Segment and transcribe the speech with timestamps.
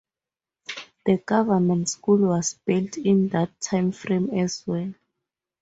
[1.05, 4.95] The government school was built in that timeframe as well.